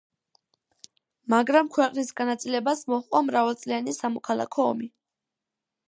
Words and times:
მაგრამ 1.33 1.69
ქვეყნის 1.75 2.11
განაწილებას 2.21 2.81
მოჰყვა 2.95 3.23
მრავალწლიანი 3.31 3.95
სამოქალაქო 4.01 4.71
ომი. 4.75 4.91